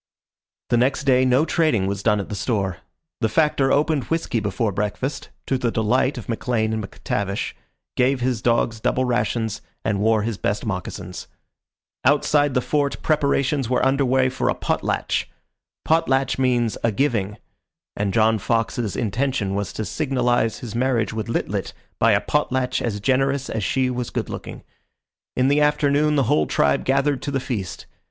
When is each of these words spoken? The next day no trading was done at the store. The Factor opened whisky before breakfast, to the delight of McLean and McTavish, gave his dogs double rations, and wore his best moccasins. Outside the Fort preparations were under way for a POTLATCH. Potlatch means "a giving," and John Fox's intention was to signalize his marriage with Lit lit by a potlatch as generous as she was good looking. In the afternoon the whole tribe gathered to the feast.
The 0.71 0.77
next 0.77 1.03
day 1.03 1.25
no 1.25 1.45
trading 1.45 1.85
was 1.85 2.01
done 2.01 2.19
at 2.19 2.27
the 2.29 2.33
store. 2.35 2.77
The 3.19 3.29
Factor 3.29 3.71
opened 3.71 4.05
whisky 4.05 4.39
before 4.39 4.71
breakfast, 4.71 5.29
to 5.45 5.59
the 5.59 5.69
delight 5.69 6.17
of 6.17 6.27
McLean 6.27 6.73
and 6.73 6.81
McTavish, 6.83 7.53
gave 7.95 8.19
his 8.19 8.41
dogs 8.41 8.79
double 8.79 9.05
rations, 9.05 9.61
and 9.85 9.99
wore 9.99 10.23
his 10.23 10.39
best 10.39 10.65
moccasins. 10.65 11.27
Outside 12.03 12.55
the 12.55 12.61
Fort 12.61 13.03
preparations 13.03 13.69
were 13.69 13.85
under 13.85 14.03
way 14.03 14.27
for 14.27 14.49
a 14.49 14.55
POTLATCH. 14.55 15.29
Potlatch 15.85 16.39
means 16.39 16.79
"a 16.83 16.91
giving," 16.91 17.37
and 17.95 18.11
John 18.11 18.39
Fox's 18.39 18.95
intention 18.95 19.53
was 19.53 19.71
to 19.73 19.85
signalize 19.85 20.61
his 20.61 20.73
marriage 20.73 21.13
with 21.13 21.29
Lit 21.29 21.47
lit 21.47 21.73
by 21.99 22.13
a 22.13 22.21
potlatch 22.21 22.81
as 22.81 22.99
generous 23.01 23.51
as 23.51 23.63
she 23.63 23.91
was 23.91 24.09
good 24.09 24.29
looking. 24.31 24.63
In 25.35 25.47
the 25.47 25.61
afternoon 25.61 26.15
the 26.15 26.23
whole 26.23 26.47
tribe 26.47 26.85
gathered 26.85 27.21
to 27.21 27.29
the 27.29 27.39
feast. 27.39 27.85